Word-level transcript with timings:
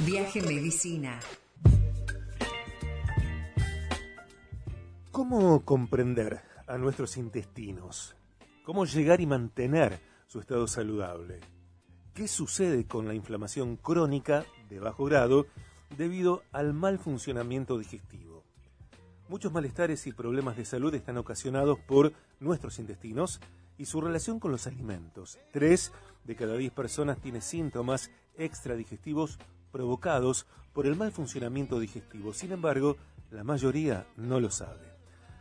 Viaje 0.00 0.42
Medicina. 0.42 1.18
¿Cómo 5.10 5.64
comprender 5.64 6.42
a 6.66 6.76
nuestros 6.76 7.16
intestinos? 7.16 8.14
¿Cómo 8.62 8.84
llegar 8.84 9.22
y 9.22 9.26
mantener 9.26 9.98
su 10.26 10.38
estado 10.40 10.66
saludable? 10.66 11.40
¿Qué 12.12 12.28
sucede 12.28 12.86
con 12.86 13.08
la 13.08 13.14
inflamación 13.14 13.76
crónica 13.76 14.44
de 14.68 14.80
bajo 14.80 15.06
grado 15.06 15.46
debido 15.96 16.42
al 16.52 16.74
mal 16.74 16.98
funcionamiento 16.98 17.78
digestivo? 17.78 18.44
Muchos 19.30 19.50
malestares 19.50 20.06
y 20.06 20.12
problemas 20.12 20.58
de 20.58 20.66
salud 20.66 20.94
están 20.94 21.16
ocasionados 21.16 21.78
por 21.78 22.12
nuestros 22.38 22.78
intestinos 22.78 23.40
y 23.78 23.86
su 23.86 24.02
relación 24.02 24.40
con 24.40 24.50
los 24.52 24.66
alimentos. 24.66 25.38
Tres 25.52 25.90
de 26.24 26.36
cada 26.36 26.58
diez 26.58 26.72
personas 26.72 27.18
tiene 27.18 27.40
síntomas 27.40 28.10
extradigestivos 28.36 29.38
provocados 29.76 30.46
por 30.72 30.86
el 30.86 30.96
mal 30.96 31.12
funcionamiento 31.12 31.78
digestivo. 31.78 32.32
Sin 32.32 32.50
embargo, 32.50 32.96
la 33.30 33.44
mayoría 33.44 34.06
no 34.16 34.40
lo 34.40 34.50
sabe. 34.50 34.86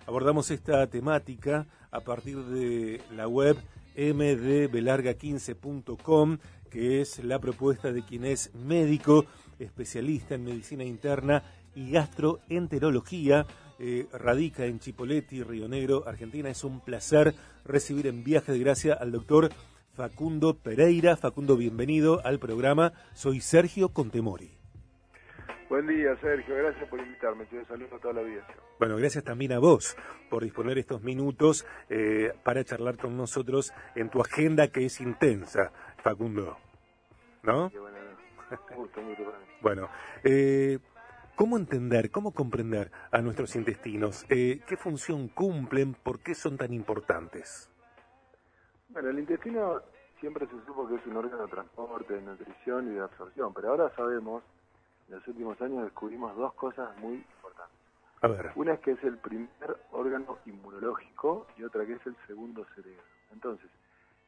Abordamos 0.07 0.51
esta 0.51 0.85
temática 0.87 1.65
a 1.89 2.01
partir 2.01 2.43
de 2.43 3.01
la 3.15 3.29
web 3.29 3.55
mdbelarga15.com, 3.95 6.37
que 6.69 6.99
es 6.99 7.23
la 7.23 7.39
propuesta 7.39 7.93
de 7.93 8.03
quien 8.03 8.25
es 8.25 8.53
médico, 8.53 9.25
especialista 9.57 10.35
en 10.35 10.43
medicina 10.43 10.83
interna 10.83 11.43
y 11.73 11.91
gastroenterología. 11.91 13.45
Eh, 13.79 14.07
radica 14.11 14.65
en 14.65 14.79
Chipoleti, 14.79 15.43
Río 15.43 15.69
Negro, 15.69 16.03
Argentina. 16.05 16.49
Es 16.49 16.65
un 16.65 16.81
placer 16.81 17.33
recibir 17.63 18.07
en 18.07 18.25
Viaje 18.25 18.51
de 18.51 18.59
Gracia 18.59 18.95
al 18.95 19.13
doctor 19.13 19.49
Facundo 19.95 20.57
Pereira. 20.57 21.15
Facundo, 21.15 21.55
bienvenido 21.55 22.19
al 22.25 22.37
programa. 22.37 22.91
Soy 23.13 23.39
Sergio 23.39 23.89
Contemori. 23.89 24.51
Buen 25.69 25.87
día, 25.87 26.15
Sergio. 26.19 26.53
Gracias 26.53 26.89
por 26.89 26.99
invitarme. 26.99 27.45
Te 27.45 27.63
saludo 27.63 27.95
a 27.95 27.99
toda 27.99 28.15
la 28.15 28.21
vida. 28.21 28.45
Bueno, 28.77 28.97
gracias 28.97 29.23
también 29.23 29.53
a 29.53 29.59
vos 29.59 29.95
por 30.29 30.43
disponer 30.43 30.77
estos 30.77 31.01
minutos 31.01 31.65
eh, 31.89 32.33
para 32.43 32.65
charlar 32.65 32.97
con 32.97 33.15
nosotros 33.15 33.71
en 33.95 34.09
tu 34.09 34.19
agenda 34.19 34.67
que 34.67 34.85
es 34.85 34.99
intensa, 34.99 35.71
Facundo. 36.03 36.57
¿No? 37.43 37.69
bueno, 37.69 37.97
gusto, 38.75 39.01
bueno 39.61 39.89
eh, 40.23 40.79
¿cómo 41.35 41.57
entender, 41.57 42.11
cómo 42.11 42.33
comprender 42.33 42.91
a 43.11 43.21
nuestros 43.21 43.55
intestinos? 43.55 44.25
Eh, 44.29 44.59
¿Qué 44.67 44.75
función 44.75 45.29
cumplen? 45.29 45.93
¿Por 45.93 46.19
qué 46.19 46.35
son 46.35 46.57
tan 46.57 46.73
importantes? 46.73 47.69
Bueno, 48.95 49.09
el 49.09 49.19
intestino 49.19 49.81
siempre 50.21 50.47
se 50.47 50.53
supo 50.65 50.87
que 50.87 50.95
es 50.95 51.05
un 51.05 51.17
órgano 51.17 51.43
de 51.43 51.49
transporte, 51.49 52.13
de 52.13 52.21
nutrición 52.21 52.87
y 52.87 52.95
de 52.95 53.01
absorción, 53.01 53.53
pero 53.53 53.71
ahora 53.71 53.93
sabemos, 53.93 54.41
en 55.09 55.15
los 55.15 55.27
últimos 55.27 55.61
años 55.61 55.83
descubrimos 55.83 56.33
dos 56.37 56.53
cosas 56.53 56.97
muy 56.99 57.15
importantes. 57.15 57.77
A 58.21 58.27
ver. 58.29 58.53
Una 58.55 58.75
es 58.75 58.79
que 58.79 58.91
es 58.91 59.03
el 59.03 59.17
primer 59.17 59.49
órgano 59.91 60.37
inmunológico 60.45 61.45
y 61.57 61.63
otra 61.63 61.85
que 61.85 61.95
es 61.95 62.07
el 62.07 62.15
segundo 62.25 62.65
cerebro. 62.73 63.03
Entonces, 63.33 63.69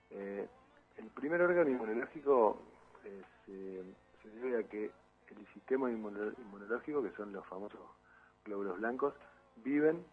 eh, 0.10 0.50
el 0.98 1.08
primer 1.12 1.42
órgano 1.44 1.70
inmunológico 1.70 2.62
eh, 3.06 3.24
se, 4.22 4.30
debe 4.30 4.66
a 4.66 4.68
que 4.68 4.92
el 5.30 5.48
sistema 5.54 5.90
inmunológico, 5.90 7.02
que 7.02 7.12
son 7.12 7.32
los 7.32 7.46
famosos 7.46 7.80
glóbulos 8.44 8.78
blancos, 8.80 9.14
viven, 9.64 10.04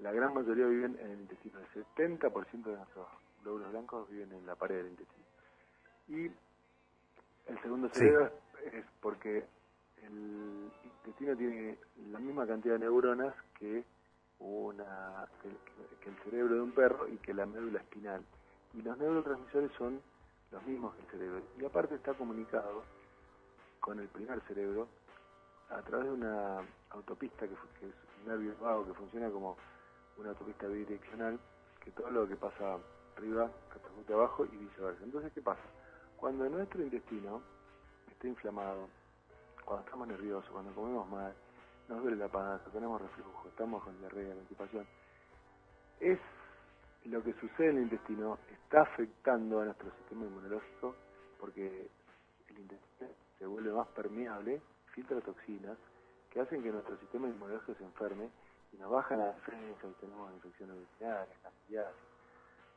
la 0.00 0.10
gran 0.10 0.34
mayoría 0.34 0.66
viven 0.66 0.98
en 1.00 1.10
el 1.12 1.20
intestino. 1.20 1.60
El 1.60 1.84
70% 1.84 2.64
de 2.64 2.76
nuestros 2.76 3.06
glóbulos 3.42 3.70
blancos 3.70 4.10
viven 4.10 4.32
en 4.32 4.46
la 4.46 4.54
pared 4.54 4.76
del 4.76 4.88
intestino. 4.88 5.26
Y 6.08 6.26
el 7.50 7.62
segundo 7.62 7.88
cerebro 7.90 8.32
es 8.72 8.84
porque 9.00 9.44
el 10.02 10.70
intestino 10.84 11.36
tiene 11.36 11.78
la 12.10 12.18
misma 12.18 12.46
cantidad 12.46 12.74
de 12.74 12.80
neuronas 12.80 13.34
que 13.58 13.84
una 14.38 15.28
que, 15.42 16.08
el 16.08 16.16
cerebro 16.24 16.54
de 16.54 16.60
un 16.62 16.72
perro 16.72 17.06
y 17.08 17.16
que 17.18 17.34
la 17.34 17.46
médula 17.46 17.80
espinal. 17.80 18.24
Y 18.74 18.82
los 18.82 18.96
neurotransmisores 18.98 19.70
son 19.76 20.00
los 20.50 20.62
mismos 20.64 20.94
que 20.94 21.02
el 21.02 21.10
cerebro. 21.10 21.42
Y 21.58 21.64
aparte 21.64 21.94
está 21.94 22.14
comunicado 22.14 22.82
con 23.80 24.00
el 24.00 24.08
primer 24.08 24.40
cerebro 24.42 24.88
a 25.70 25.82
través 25.82 26.06
de 26.06 26.12
una 26.12 26.62
autopista 26.90 27.46
que, 27.46 27.54
que 27.78 27.86
es 27.88 27.94
un 28.22 28.28
nervio 28.28 28.54
vago 28.60 28.86
que 28.86 28.94
funciona 28.94 29.30
como 29.30 29.56
una 30.18 30.30
autopista 30.30 30.66
bidireccional, 30.66 31.38
que 31.82 31.90
todo 31.92 32.10
lo 32.10 32.26
que 32.26 32.36
pasa 32.36 32.78
arriba 33.20 33.50
repercute 33.74 34.12
abajo 34.14 34.44
y 34.46 34.56
viceversa. 34.56 35.04
Entonces, 35.04 35.32
¿qué 35.32 35.42
pasa? 35.42 35.60
Cuando 36.16 36.48
nuestro 36.48 36.82
intestino 36.82 37.42
está 38.10 38.26
inflamado, 38.26 38.88
cuando 39.64 39.84
estamos 39.84 40.08
nerviosos, 40.08 40.50
cuando 40.50 40.74
comemos 40.74 41.08
mal, 41.08 41.34
nos 41.88 42.02
duele 42.02 42.16
la 42.16 42.28
panza, 42.28 42.70
tenemos 42.70 43.00
reflujo, 43.00 43.48
estamos 43.48 43.82
con 43.82 43.98
diarrea, 43.98 44.34
constipación, 44.34 44.86
es 46.00 46.18
lo 47.04 47.22
que 47.22 47.32
sucede 47.34 47.70
en 47.70 47.76
el 47.76 47.82
intestino, 47.84 48.38
está 48.50 48.82
afectando 48.82 49.60
a 49.60 49.64
nuestro 49.66 49.90
sistema 49.98 50.24
inmunológico 50.24 50.94
porque 51.38 51.88
el 52.48 52.58
intestino 52.58 53.10
se 53.38 53.46
vuelve 53.46 53.72
más 53.72 53.88
permeable, 53.88 54.60
filtra 54.94 55.20
toxinas 55.20 55.76
que 56.30 56.40
hacen 56.40 56.62
que 56.62 56.70
nuestro 56.70 56.96
sistema 56.98 57.28
inmunológico 57.28 57.74
se 57.74 57.84
enferme 57.84 58.30
y 58.72 58.76
nos 58.76 58.90
baja 58.90 59.16
la 59.16 59.32
defensa 59.32 59.86
y 59.88 59.92
tenemos 60.00 60.32
infecciones 60.34 60.76
urinarias, 60.76 61.38
candidiasis, 61.42 62.09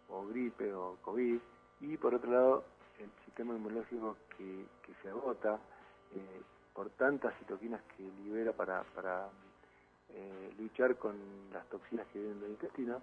o 0.09 0.25
gripe 0.27 0.73
o 0.73 0.97
COVID, 1.01 1.39
y 1.81 1.97
por 1.97 2.15
otro 2.15 2.31
lado 2.31 2.63
el 2.99 3.09
sistema 3.25 3.53
inmunológico 3.53 4.17
que, 4.37 4.65
se 5.01 5.09
agota 5.09 5.59
eh, 6.15 6.41
por 6.73 6.89
tantas 6.91 7.33
citoquinas 7.39 7.81
que 7.97 8.03
libera 8.23 8.53
para, 8.53 8.83
para 8.95 9.27
eh, 10.09 10.53
luchar 10.57 10.95
con 10.95 11.15
las 11.51 11.67
toxinas 11.67 12.07
que 12.07 12.19
vienen 12.19 12.39
del 12.39 12.51
intestino, 12.51 13.01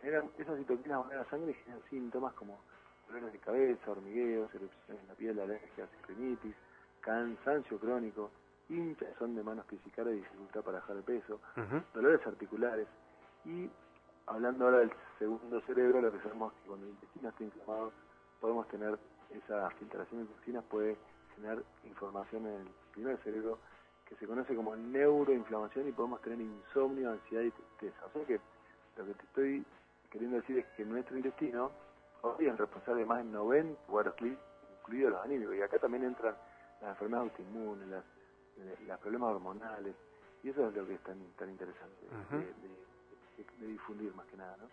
generan, 0.00 0.30
esas 0.38 0.56
citoquinas 0.56 1.04
van 1.04 1.12
a 1.12 1.22
la 1.22 1.30
sangre 1.30 1.50
y 1.50 1.54
generan 1.54 1.82
síntomas 1.90 2.32
como 2.34 2.58
dolores 3.08 3.32
de 3.32 3.38
cabeza, 3.40 3.90
hormigueos, 3.90 4.54
erupciones 4.54 5.02
en 5.02 5.08
la 5.08 5.14
piel, 5.14 5.40
alergias, 5.40 5.88
rinitis, 6.08 6.54
cansancio 7.00 7.78
crónico, 7.78 8.30
hinchazón 8.68 9.34
de 9.34 9.42
manos 9.42 9.66
que 9.66 9.76
y 9.76 9.78
dificultad 9.78 10.62
para 10.62 10.78
bajar 10.78 10.96
el 10.96 11.02
peso, 11.02 11.40
dolores 11.92 12.26
articulares 12.26 12.88
y 13.44 13.68
hablando 14.26 14.64
ahora 14.64 14.78
del 14.78 14.92
segundo 15.18 15.60
cerebro, 15.62 16.00
lo 16.00 16.12
que 16.12 16.18
sabemos 16.18 16.52
es 16.54 16.62
que 16.62 16.68
cuando 16.68 16.86
el 16.86 16.92
intestino 16.92 17.28
está 17.28 17.44
inflamado, 17.44 17.92
podemos 18.40 18.68
tener 18.68 18.98
esa 19.30 19.70
filtración 19.70 20.22
de 20.22 20.32
toxinas, 20.32 20.64
puede 20.64 20.96
generar 21.34 21.62
información 21.84 22.46
en 22.46 22.60
el 22.60 22.68
primer 22.92 23.18
cerebro 23.18 23.58
que 24.06 24.14
se 24.16 24.26
conoce 24.26 24.54
como 24.54 24.76
neuroinflamación 24.76 25.88
y 25.88 25.92
podemos 25.92 26.20
tener 26.20 26.40
insomnio, 26.40 27.10
ansiedad 27.10 27.42
y 27.42 27.50
tristeza. 27.50 28.06
O 28.06 28.10
sea 28.10 28.24
que 28.26 28.40
lo 28.96 29.06
que 29.06 29.14
te 29.14 29.22
estoy 29.24 29.64
queriendo 30.10 30.36
decir 30.36 30.58
es 30.58 30.66
que 30.76 30.84
nuestro 30.84 31.16
intestino 31.16 31.70
hoy 32.22 32.46
es 32.46 32.56
responsable 32.56 33.02
de 33.02 33.06
más 33.06 33.18
de 33.18 33.24
90 33.24 33.80
cuadros 33.86 34.14
incluidos 34.20 35.12
los 35.12 35.24
anímicos, 35.24 35.56
y 35.56 35.62
acá 35.62 35.78
también 35.78 36.04
entran 36.04 36.34
las 36.80 36.90
enfermedades 36.90 37.30
autoinmunes, 37.32 37.88
los 38.86 38.98
problemas 39.00 39.34
hormonales, 39.34 39.94
y 40.42 40.50
eso 40.50 40.68
es 40.68 40.74
lo 40.74 40.86
que 40.86 40.94
es 40.94 41.00
tan, 41.02 41.18
tan 41.38 41.50
interesante 41.50 42.06
de, 42.30 42.84
difundir 43.60 44.14
más 44.14 44.26
que 44.26 44.36
nada. 44.36 44.56
¿no? 44.56 44.68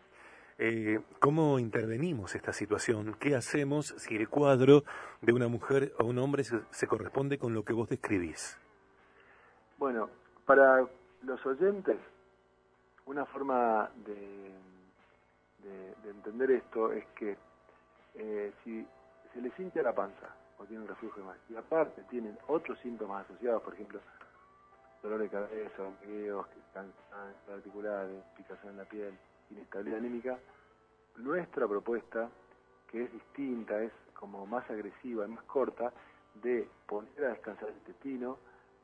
Eh, 0.64 1.00
¿Cómo 1.20 1.58
intervenimos 1.58 2.36
esta 2.36 2.54
situación? 2.54 3.16
¿Qué 3.20 3.36
hacemos 3.36 3.96
si 3.98 4.16
el 4.16 4.30
cuadro 4.30 4.84
de 5.22 5.34
una 5.34 5.48
mujer 5.48 5.92
o 5.98 6.06
un 6.06 6.20
hombre 6.20 6.44
se, 6.44 6.88
corresponde 6.88 7.40
con 7.40 7.56
lo 7.56 7.66
que 7.66 7.74
vos 7.74 7.90
describís? 7.90 8.60
Bueno, 9.80 10.10
para 10.46 10.88
los 11.24 11.46
oyentes, 11.48 11.98
una 13.08 13.26
forma 13.26 13.90
de, 14.06 14.52
de, 15.64 16.10
entender 16.12 16.52
esto 16.52 16.92
es 16.92 17.06
que 17.16 17.36
eh, 18.14 18.54
si 18.64 18.86
se 19.34 19.42
les 19.42 19.60
hincha 19.60 19.82
la 19.82 19.96
panza 19.96 20.36
o 20.60 20.66
tienen 20.66 20.88
reflujo 20.88 21.22
más, 21.22 21.38
y 21.50 21.56
aparte 21.56 22.04
tienen 22.04 22.38
otros 22.48 22.78
síntomas 22.82 23.26
asociados, 23.26 23.64
por 23.64 23.74
ejemplo, 23.74 24.00
dolor 25.02 25.20
de 25.20 25.30
cabeza, 25.30 25.84
hormigueos, 25.84 26.48
cansancio 26.74 27.54
articulares, 27.54 28.24
picación 28.38 28.72
en 28.74 28.78
la 28.78 28.86
piel, 28.86 29.18
inestabilidad 29.50 30.00
anímica, 30.00 30.40
nuestra 31.18 31.68
propuesta, 31.68 32.30
que 32.88 33.04
es 33.04 33.12
distinta, 33.12 33.82
es 33.82 33.92
como 34.14 34.46
más 34.46 34.70
agresiva, 34.70 35.28
más 35.28 35.44
corta, 35.46 35.92
de 36.36 36.68
poner 36.88 37.26
a 37.26 37.30
descansar 37.30 37.70
el 37.70 37.76
intestino 37.76 38.38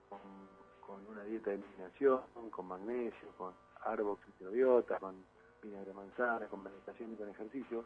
con, 0.09 1.05
una 1.07 1.23
dieta 1.23 1.51
de 1.51 1.57
eliminación, 1.57 2.21
con 2.49 2.67
magnesio, 2.67 3.29
con 3.37 3.53
arbox 3.83 4.25
microbiota, 4.27 4.99
con 4.99 5.23
vinagre 5.61 5.87
de 5.87 5.93
manzana, 5.93 6.47
con 6.47 6.63
meditación 6.63 7.13
y 7.13 7.15
con 7.15 7.29
ejercicio, 7.29 7.85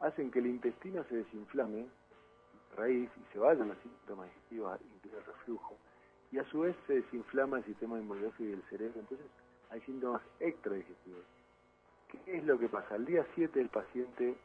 hacen 0.00 0.30
que 0.30 0.38
el 0.38 0.46
intestino 0.46 1.04
se 1.04 1.16
desinflame, 1.16 1.86
raíz, 2.76 3.10
y 3.16 3.32
se 3.32 3.38
vayan 3.38 3.68
los 3.68 3.78
síntomas 3.78 4.28
digestivos, 4.28 4.80
incluido 4.80 5.18
el 5.18 5.24
reflujo, 5.26 5.76
y 6.30 6.38
a 6.38 6.44
su 6.50 6.60
vez 6.60 6.76
se 6.86 6.94
desinflama 6.94 7.58
el 7.58 7.64
sistema 7.64 7.98
inmunológico 7.98 8.44
y 8.44 8.52
el 8.52 8.62
cerebro, 8.64 9.00
entonces 9.00 9.26
hay 9.70 9.80
síntomas 9.82 10.22
extradigestivos. 10.40 11.24
¿Qué 12.08 12.38
es 12.38 12.44
lo 12.44 12.58
que 12.58 12.68
pasa? 12.68 12.94
Al 12.94 13.04
día 13.04 13.26
7 13.34 13.60
el 13.60 13.68
paciente 13.68 14.36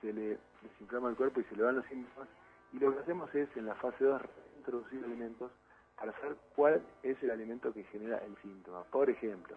se 0.00 0.12
le 0.12 0.38
desinflama 0.62 1.10
el 1.10 1.16
cuerpo 1.16 1.40
y 1.40 1.44
se 1.44 1.56
le 1.56 1.62
van 1.62 1.76
los 1.76 1.86
síntomas 1.86 2.28
y 2.72 2.78
lo 2.78 2.92
que 2.92 3.00
hacemos 3.00 3.34
es 3.34 3.48
en 3.56 3.66
la 3.66 3.74
fase 3.76 4.04
2 4.04 4.22
introducir 4.58 5.04
alimentos 5.04 5.50
para 5.98 6.12
saber 6.20 6.36
cuál 6.54 6.82
es 7.02 7.22
el 7.22 7.30
alimento 7.30 7.72
que 7.72 7.84
genera 7.84 8.18
el 8.18 8.36
síntoma. 8.42 8.84
Por 8.84 9.10
ejemplo, 9.10 9.56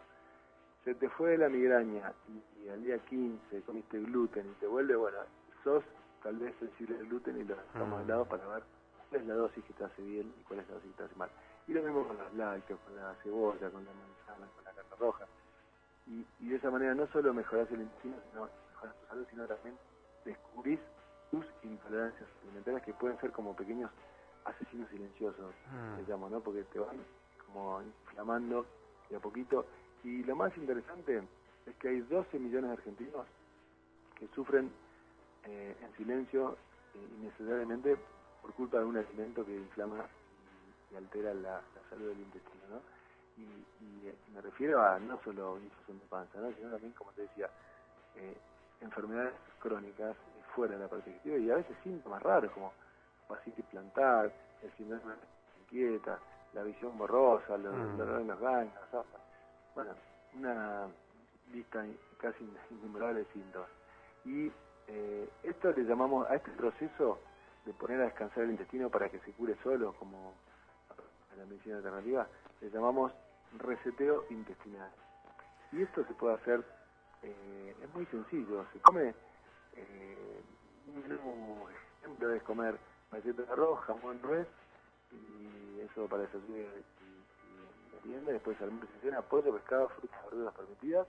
se 0.84 0.96
te 0.96 1.10
fue 1.10 1.38
la 1.38 1.48
migraña 1.48 2.14
y, 2.28 2.70
al 2.70 2.84
día 2.84 2.98
15 2.98 3.62
comiste 3.62 4.00
gluten 4.00 4.50
y 4.50 4.54
te 4.60 4.68
vuelve, 4.68 4.96
bueno, 4.96 5.20
sos 5.64 5.84
tal 6.22 6.38
vez 6.38 6.54
sensible 6.60 6.98
al 6.98 7.08
gluten 7.08 7.40
y 7.40 7.44
lo 7.44 7.56
dejamos 7.56 8.00
de 8.00 8.06
mm. 8.06 8.10
lado 8.10 8.26
para 8.26 8.48
ver 8.48 8.64
cuál 9.10 9.22
es 9.22 9.28
la 9.28 9.36
dosis 9.36 9.64
que 9.64 9.74
te 9.74 9.84
hace 9.84 10.02
bien 10.02 10.34
y 10.40 10.44
cuál 10.44 10.60
es 10.60 10.68
la 10.68 10.76
dosis 10.76 10.92
que 10.92 10.98
te 10.98 11.04
hace 11.04 11.16
mal. 11.16 11.30
Y 11.68 11.74
lo 11.74 11.82
mismo 11.82 12.08
con 12.08 12.18
los 12.18 12.34
lácteos, 12.34 12.80
con 12.82 12.96
la 12.96 13.16
cebolla, 13.24 13.70
con 13.70 13.86
la 13.86 13.92
manzana, 13.94 14.48
con 14.54 14.64
la 14.64 14.72
carne 14.72 14.96
roja. 15.00 15.26
Y, 16.08 16.26
y 16.40 16.50
de 16.50 16.56
esa 16.58 16.70
manera 16.70 16.94
no 16.94 17.08
solo 17.08 17.34
mejorás 17.34 17.72
el 17.72 17.82
intestino, 17.82 18.16
sino 18.30 18.50
mejoras 18.74 18.96
tu 19.00 19.08
salud, 19.08 19.28
sino 19.30 19.48
también 19.48 19.78
descubrís 20.26 20.80
tus 21.32 21.46
intolerancias 21.64 22.30
alimentarias 22.44 22.84
que 22.84 22.94
pueden 22.94 23.20
ser 23.20 23.32
como 23.32 23.56
pequeños 23.56 23.90
asesinos 24.46 24.90
silenciosos, 24.90 25.54
mm. 25.72 26.10
llamo, 26.10 26.30
¿no? 26.30 26.40
Porque 26.42 26.64
te 26.64 26.80
van 26.80 26.98
como 27.46 27.82
inflamando 27.82 28.66
de 29.10 29.16
a 29.16 29.20
poquito. 29.20 29.66
Y 30.04 30.24
lo 30.24 30.36
más 30.36 30.56
interesante 30.58 31.24
es 31.66 31.76
que 31.78 31.90
hay 31.90 32.02
12 32.02 32.40
millones 32.40 32.70
de 32.70 32.78
argentinos 32.78 33.26
que 34.16 34.28
sufren 34.36 34.72
eh, 35.46 35.76
en 35.82 35.98
silencio 35.98 36.58
eh, 36.94 37.08
innecesariamente 37.20 37.98
por 38.42 38.54
culpa 38.54 38.80
de 38.80 38.86
un 38.86 38.98
alimento 38.98 39.46
que 39.46 39.56
inflama 39.56 40.06
y, 40.94 40.98
altera 40.98 41.34
la, 41.34 41.62
salud 41.90 42.10
del 42.10 42.20
intestino, 42.20 42.64
¿no? 42.70 42.82
Y, 43.38 44.08
eh, 44.08 44.16
me 44.34 44.42
refiero 44.42 44.82
a 44.82 45.00
no 45.00 45.20
solo 45.24 45.58
infección 45.58 46.00
de 46.00 46.06
panza, 46.06 46.40
¿no? 46.40 46.52
sino 46.54 46.70
también, 46.70 46.94
como 46.94 47.12
te 47.14 47.24
decía, 47.24 47.50
enfermedades 48.82 49.34
crónicas 49.60 50.16
fuera 50.56 50.76
de 50.76 50.84
la 50.84 50.88
parte 50.88 51.10
digestiva 51.10 51.38
y 51.38 51.52
a 51.52 51.56
veces 51.56 51.76
síntomas 51.84 52.22
raros 52.22 52.52
como 52.52 52.74
fascitis 53.28 53.66
plantar, 53.66 54.32
el 54.62 54.72
síndrome 54.78 55.16
inquieta, 55.62 56.20
la 56.54 56.64
visión 56.64 56.98
borrosa, 56.98 57.58
los 57.58 57.74
mm. 57.74 57.98
dolores 57.98 58.22
en 58.22 58.28
los 58.28 58.40
ganglios, 58.40 59.06
bueno, 59.74 59.92
una 60.36 60.88
lista 61.52 61.84
casi 62.20 62.48
innumerable 62.70 63.20
de 63.20 63.26
síntomas. 63.34 63.70
Y 64.26 64.52
eh, 64.88 65.30
esto 65.44 65.72
le 65.72 65.84
llamamos 65.84 66.30
a 66.30 66.36
este 66.36 66.52
proceso 66.52 67.20
de 67.66 67.74
poner 67.74 68.02
a 68.02 68.06
descansar 68.06 68.44
el 68.44 68.52
intestino 68.52 68.90
para 68.90 69.10
que 69.10 69.20
se 69.20 69.32
cure 69.32 69.56
solo, 69.64 69.94
como 69.94 70.34
en 71.34 71.40
la 71.40 71.46
medicina 71.46 71.78
alternativa, 71.78 72.28
le 72.62 72.70
llamamos 72.70 73.12
reseteo 73.58 74.26
intestinal. 74.30 74.92
Y 75.72 75.82
esto 75.82 76.06
se 76.06 76.14
puede 76.14 76.36
hacer, 76.36 76.64
eh, 77.24 77.76
es 77.82 77.94
muy 77.94 78.06
sencillo, 78.08 78.66
se 78.72 78.80
come, 78.80 79.14
eh, 79.76 80.42
un 80.88 81.70
ejemplo 82.02 82.34
es 82.34 82.44
comer 82.44 82.78
maceta 83.12 83.56
roja, 83.56 83.94
jamón 83.94 84.20
res, 84.24 84.48
y 85.12 85.80
eso 85.82 86.08
para 86.08 86.24
desayuno 86.24 86.58
y, 86.58 88.06
merienda, 88.06 88.34
después 88.34 88.60
almuerzo 88.62 88.92
y 88.98 89.02
cena, 89.02 89.22
pollo, 89.22 89.54
pescado, 89.54 89.90
frutas, 89.90 90.24
verduras 90.26 90.54
permitidas, 90.56 91.08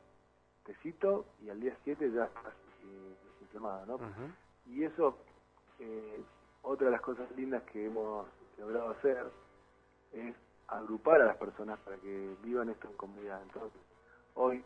tecito, 0.65 1.27
y 1.43 1.51
al 1.51 1.61
día 1.61 1.77
7 1.85 2.11
ya 2.13 2.25
estás 2.25 2.55
eh, 2.85 3.15
desinflamado, 3.33 3.99
¿no? 3.99 3.99
Y 4.67 4.85
eso, 4.85 5.19
eh, 5.81 6.23
otra 6.63 6.87
de 6.87 6.93
las 6.93 7.01
cosas 7.01 7.31
lindas 7.37 7.63
que 7.65 7.87
hemos 7.87 8.27
logrado 8.59 8.91
hacer 8.91 9.27
es 10.15 10.35
agrupar 10.69 11.21
a 11.21 11.27
las 11.27 11.37
personas 11.37 11.79
para 11.81 11.97
que 11.97 12.37
vivan 12.43 12.71
esto 12.71 12.89
en 12.89 12.97
comunidad. 12.97 13.43
Entonces, 13.43 13.81
hoy, 14.35 14.65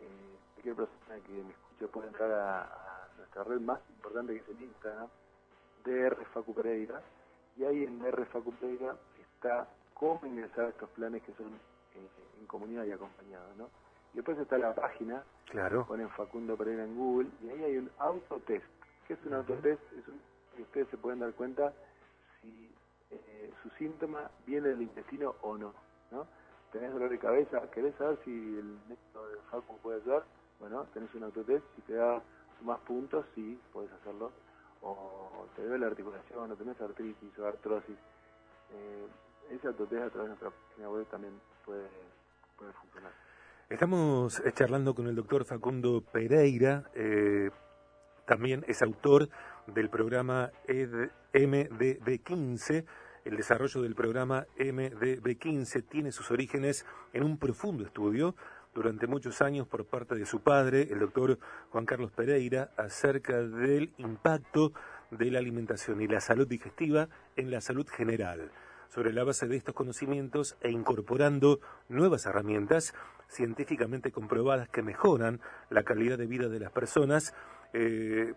eh, 0.00 0.36
cualquier 0.54 0.76
persona 0.76 1.24
que 1.26 1.32
me 1.32 1.50
escuche 1.50 1.88
puede 1.88 2.08
entrar 2.08 2.30
a, 2.32 2.62
a 2.62 3.08
nuestra 3.16 3.44
red 3.44 3.60
más 3.60 3.80
importante 3.90 4.34
que 4.34 4.40
es 4.40 4.48
el 4.48 4.62
Instagram, 4.62 5.08
DR 5.84 6.24
Facu 6.32 6.54
Pereira, 6.54 7.00
y 7.56 7.64
ahí 7.64 7.84
en 7.84 7.98
DR 7.98 8.26
Facu 8.26 8.52
Pereira 8.52 8.96
está 9.20 9.68
cómo 9.94 10.20
ingresar 10.24 10.66
a 10.66 10.68
estos 10.68 10.88
planes 10.90 11.22
que 11.22 11.32
son 11.34 11.46
eh, 11.46 12.08
en 12.38 12.46
comunidad 12.46 12.84
y 12.84 12.92
acompañados, 12.92 13.56
¿no? 13.56 13.68
Y 14.12 14.16
después 14.16 14.38
está 14.38 14.56
la 14.58 14.74
página, 14.74 15.22
claro. 15.50 15.86
ponen 15.86 16.08
Facundo 16.10 16.56
Pereira 16.56 16.84
en 16.84 16.96
Google, 16.96 17.28
y 17.42 17.50
ahí 17.50 17.64
hay 17.64 17.76
un 17.78 17.90
autotest. 17.98 18.64
¿Qué 19.06 19.14
es 19.14 19.24
un 19.26 19.34
autotest? 19.34 19.82
Es 19.92 20.08
un, 20.08 20.20
que 20.56 20.62
ustedes 20.62 20.88
se 20.88 20.96
pueden 20.96 21.20
dar 21.20 21.32
cuenta 21.34 21.72
si 22.40 22.72
eh, 23.10 23.50
su 23.62 23.70
síntoma 23.70 24.30
viene 24.46 24.68
del 24.68 24.82
intestino 24.82 25.36
o 25.42 25.56
no, 25.56 25.74
¿no? 26.10 26.26
Tenés 26.72 26.92
dolor 26.92 27.10
de 27.10 27.18
cabeza, 27.18 27.70
querés 27.70 27.94
saber 27.96 28.18
si 28.24 28.30
el 28.30 28.78
método 28.88 29.28
de 29.30 29.38
Facu 29.50 29.78
puede 29.78 30.00
ayudar, 30.02 30.24
bueno, 30.60 30.84
tenés 30.92 31.14
un 31.14 31.24
autotest, 31.24 31.64
si 31.76 31.82
te 31.82 31.94
da 31.94 32.22
más 32.62 32.78
puntos, 32.80 33.24
sí, 33.34 33.58
puedes 33.72 33.90
hacerlo 33.92 34.30
o 34.82 35.46
te 35.56 35.62
duele 35.62 35.78
la 35.78 35.86
articulación, 35.88 36.50
o 36.50 36.56
tenés 36.56 36.80
artritis 36.80 37.38
o 37.38 37.46
artrosis, 37.46 37.96
eh, 38.72 39.06
ese 39.50 39.66
autotest 39.66 40.02
a 40.02 40.10
través 40.10 40.24
de 40.24 40.28
nuestra 40.28 40.50
página 40.50 40.90
web 40.90 41.06
también 41.06 41.34
puede, 41.64 41.88
funcionar. 42.56 43.12
Estamos 43.68 44.40
eh, 44.40 44.52
charlando 44.52 44.94
con 44.94 45.06
el 45.06 45.14
doctor 45.14 45.44
Facundo 45.44 46.02
Pereira, 46.12 46.84
eh, 46.94 47.50
también 48.26 48.64
es 48.68 48.82
autor 48.82 49.28
del 49.66 49.88
programa 49.90 50.50
MDB15. 51.32 52.84
El 53.24 53.36
desarrollo 53.36 53.82
del 53.82 53.94
programa 53.94 54.46
MDB15 54.58 55.86
tiene 55.88 56.12
sus 56.12 56.30
orígenes 56.30 56.86
en 57.12 57.24
un 57.24 57.38
profundo 57.38 57.84
estudio 57.84 58.34
durante 58.74 59.06
muchos 59.06 59.42
años 59.42 59.66
por 59.66 59.86
parte 59.86 60.14
de 60.14 60.24
su 60.24 60.40
padre, 60.40 60.88
el 60.90 61.00
doctor 61.00 61.38
Juan 61.70 61.84
Carlos 61.84 62.12
Pereira, 62.12 62.70
acerca 62.76 63.42
del 63.42 63.92
impacto 63.98 64.72
de 65.10 65.30
la 65.30 65.38
alimentación 65.38 66.00
y 66.00 66.06
la 66.06 66.20
salud 66.20 66.46
digestiva 66.46 67.08
en 67.36 67.50
la 67.50 67.60
salud 67.60 67.86
general. 67.88 68.52
Sobre 68.88 69.12
la 69.12 69.24
base 69.24 69.48
de 69.48 69.56
estos 69.56 69.74
conocimientos 69.74 70.56
e 70.60 70.70
incorporando 70.70 71.60
nuevas 71.88 72.24
herramientas 72.26 72.94
científicamente 73.28 74.10
comprobadas 74.12 74.68
que 74.68 74.82
mejoran 74.82 75.40
la 75.70 75.82
calidad 75.82 76.16
de 76.16 76.26
vida 76.26 76.48
de 76.48 76.60
las 76.60 76.72
personas, 76.72 77.34
eh, 77.72 78.32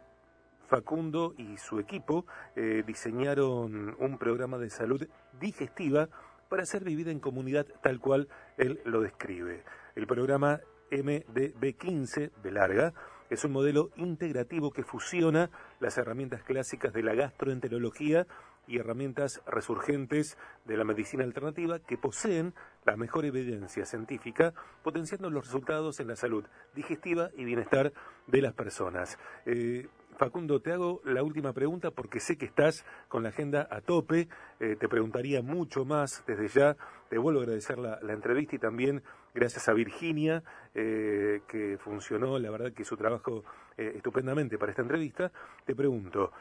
Facundo 0.72 1.34
y 1.38 1.58
su 1.58 1.80
equipo 1.80 2.26
eh, 2.56 2.84
diseñaron 2.88 3.94
un 4.00 4.18
programa 4.18 4.58
de 4.58 4.70
salud 4.70 5.06
digestiva 5.38 6.08
para 6.48 6.66
ser 6.66 6.86
vivida 6.86 7.12
en 7.12 7.20
comunidad 7.20 7.68
tal 7.84 8.00
cual 8.00 8.30
él 8.58 8.80
lo 8.86 9.02
describe. 9.02 9.66
El 9.96 10.08
programa 10.08 10.62
MDB15 10.90 12.32
de 12.42 12.52
larga 12.52 12.94
es 13.30 13.44
un 13.44 13.52
modelo 13.52 13.90
integrativo 13.98 14.72
que 14.72 14.84
fusiona 14.84 15.50
las 15.82 15.98
herramientas 15.98 16.42
clásicas 16.44 16.94
de 16.94 17.04
la 17.04 17.16
gastroenterología 17.16 18.26
y 18.66 18.78
herramientas 18.78 19.42
resurgentes 19.46 20.38
de 20.64 20.78
la 20.78 20.86
medicina 20.86 21.26
alternativa 21.26 21.80
que 21.80 21.98
poseen 21.98 22.54
la 22.86 22.96
mejor 22.96 23.26
evidencia 23.26 23.86
científica, 23.86 24.54
potenciando 24.84 25.30
los 25.30 25.48
resultados 25.48 26.00
en 26.00 26.08
la 26.08 26.16
salud 26.16 26.46
digestiva 26.74 27.30
y 27.36 27.44
bienestar 27.44 27.92
de 28.28 28.42
las 28.42 28.54
personas. 28.54 29.20
Eh, 29.46 29.90
Facundo, 30.22 30.62
te 30.62 30.72
hago 30.72 31.02
la 31.04 31.24
última 31.24 31.52
pregunta 31.52 31.90
porque 31.90 32.20
sé 32.20 32.38
que 32.38 32.46
estás 32.46 32.86
con 33.08 33.24
la 33.24 33.30
agenda 33.30 33.68
a 33.72 33.82
tope. 33.82 34.28
Eh, 34.60 34.76
te 34.80 34.88
preguntaría 34.88 35.42
mucho 35.42 35.84
más 35.84 36.24
desde 36.28 36.48
ya. 36.48 36.78
Te 37.10 37.18
vuelvo 37.18 37.40
a 37.40 37.44
agradecer 37.44 37.80
la, 37.80 37.98
entrevista 38.08 38.56
y 38.56 38.60
también 38.60 39.02
gracias 39.34 39.68
a 39.68 39.74
Virginia, 39.74 40.44
eh, 40.76 41.42
que 41.48 41.80
funcionó, 41.80 42.38
la 42.38 42.52
verdad 42.52 42.72
que 42.72 42.84
su 42.84 42.98
trabajo 42.98 43.44
eh, 43.80 43.94
estupendamente 43.96 44.60
para 44.60 44.70
esta 44.72 44.84
entrevista. 44.84 45.32
Te 45.66 45.74
pregunto, 45.74 46.32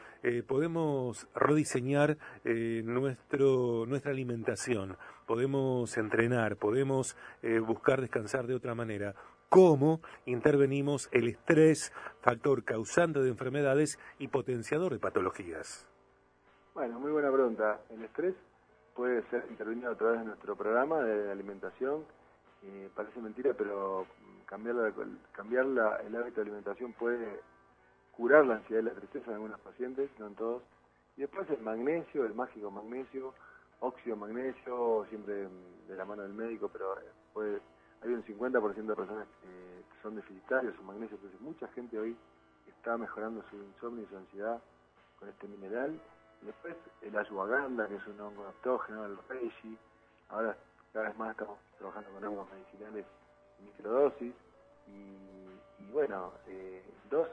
¿podemos 0.45 1.27
rediseñar 1.33 2.19
nuestro, 2.43 3.87
nuestra 3.87 4.11
alimentación? 4.11 4.95
¿Podemos 5.25 5.97
entrenar? 5.97 6.57
¿Podemos 6.57 7.17
buscar 7.65 7.99
descansar 7.99 8.45
de 8.45 8.53
otra 8.53 8.75
manera? 8.75 9.15
Cómo 9.51 9.99
intervenimos 10.25 11.09
el 11.11 11.27
estrés, 11.27 11.91
factor 12.21 12.63
causante 12.63 13.19
de 13.19 13.27
enfermedades 13.27 13.99
y 14.17 14.29
potenciador 14.29 14.93
de 14.93 14.99
patologías. 14.99 15.85
Bueno, 16.73 17.01
muy 17.01 17.11
buena 17.11 17.29
pregunta. 17.29 17.81
El 17.89 18.01
estrés 18.05 18.33
puede 18.95 19.21
ser 19.29 19.45
intervenido 19.49 19.91
a 19.91 19.95
través 19.95 20.21
de 20.21 20.25
nuestro 20.27 20.55
programa 20.55 21.01
de 21.01 21.29
alimentación. 21.29 22.05
Eh, 22.63 22.89
parece 22.95 23.19
mentira, 23.19 23.53
pero 23.53 24.07
cambiar, 24.45 24.75
la, 24.75 24.93
cambiar 25.33 25.65
la, 25.65 25.97
el 25.97 26.15
hábito 26.15 26.37
de 26.37 26.43
alimentación 26.43 26.93
puede 26.93 27.41
curar 28.13 28.45
la 28.45 28.55
ansiedad 28.55 28.83
y 28.83 28.85
la 28.85 28.93
tristeza 28.93 29.31
en 29.31 29.33
algunos 29.33 29.59
pacientes, 29.59 30.09
no 30.17 30.27
en 30.27 30.35
todos. 30.35 30.63
Y 31.17 31.21
después 31.21 31.49
el 31.49 31.61
magnesio, 31.61 32.25
el 32.25 32.33
mágico 32.33 32.71
magnesio, 32.71 33.33
óxido 33.81 34.15
magnesio, 34.15 35.05
siempre 35.09 35.49
de 35.89 35.95
la 35.97 36.05
mano 36.05 36.21
del 36.23 36.33
médico, 36.33 36.69
pero 36.71 36.95
puede 37.33 37.59
hay 38.03 38.13
un 38.13 38.23
50% 38.23 38.73
de 38.73 38.95
personas 38.95 39.27
que 39.41 40.01
son 40.01 40.15
deficitarios 40.15 40.73
en 40.79 40.85
magnesio, 40.85 41.15
entonces 41.15 41.41
mucha 41.41 41.67
gente 41.69 41.99
hoy 41.99 42.15
está 42.67 42.97
mejorando 42.97 43.43
su 43.49 43.57
insomnio 43.57 44.03
y 44.03 44.07
su 44.07 44.17
ansiedad 44.17 44.59
con 45.19 45.29
este 45.29 45.47
mineral. 45.47 45.99
Después 46.41 46.75
el 47.01 47.15
ashwagandha, 47.15 47.87
que 47.87 47.95
es 47.95 48.07
un 48.07 48.19
hongo 48.19 48.43
adaptógeno, 48.43 49.05
el 49.05 49.17
reishi. 49.29 49.77
Ahora 50.29 50.57
cada 50.93 51.09
vez 51.09 51.17
más 51.17 51.31
estamos 51.31 51.59
trabajando 51.77 52.09
con 52.09 52.23
hongos 52.23 52.47
medicinales 52.51 53.05
microdosis. 53.63 54.33
Y, 54.87 55.91
bueno, 55.91 56.33
eh, 56.47 56.83
dos 57.09 57.27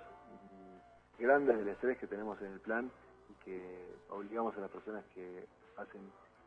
grandes 1.18 1.56
del 1.56 1.68
estrés 1.68 1.98
que 1.98 2.06
tenemos 2.06 2.40
en 2.42 2.52
el 2.52 2.60
plan 2.60 2.90
y 3.30 3.44
que 3.44 3.86
obligamos 4.10 4.56
a 4.56 4.60
las 4.60 4.70
personas 4.70 5.04
que 5.14 5.46
hacen 5.76 6.02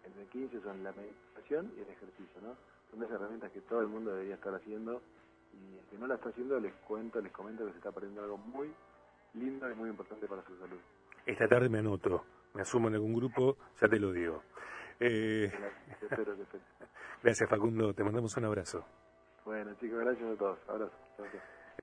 el 0.05 0.13
de 0.15 0.25
15 0.27 0.61
son 0.61 0.83
la 0.83 0.91
meditación 0.93 1.73
y 1.75 1.81
el 1.81 1.89
ejercicio, 1.89 2.41
¿no? 2.41 2.55
Son 2.91 2.99
las 2.99 3.09
herramientas 3.09 3.51
que 3.51 3.61
todo 3.61 3.81
el 3.81 3.87
mundo 3.87 4.11
debería 4.11 4.35
estar 4.35 4.53
haciendo 4.53 5.01
y 5.53 5.77
el 5.77 5.85
que 5.85 5.97
no 5.97 6.07
la 6.07 6.15
está 6.15 6.29
haciendo 6.29 6.59
les 6.59 6.73
cuento, 6.87 7.21
les 7.21 7.31
comento 7.31 7.65
que 7.65 7.71
se 7.71 7.77
está 7.77 7.91
perdiendo 7.91 8.21
algo 8.21 8.37
muy 8.37 8.71
lindo 9.33 9.71
y 9.71 9.75
muy 9.75 9.89
importante 9.89 10.27
para 10.27 10.43
su 10.43 10.57
salud. 10.57 10.79
Esta 11.25 11.47
tarde 11.47 11.69
me 11.69 11.79
anoto, 11.79 12.25
me 12.53 12.61
asumo 12.61 12.89
en 12.89 12.95
algún 12.95 13.13
grupo, 13.13 13.57
ya 13.81 13.87
te 13.87 13.99
lo 13.99 14.11
digo. 14.11 14.43
Eh... 14.99 15.51
espero, 16.01 16.35
Gracias 17.23 17.49
Facundo, 17.49 17.93
te 17.93 18.03
mandamos 18.03 18.35
un 18.37 18.45
abrazo. 18.45 18.85
Bueno 19.45 19.73
chicos, 19.79 19.99
gracias 19.99 20.29
a 20.29 20.37
todos. 20.37 20.59
Abrazo. 20.67 20.93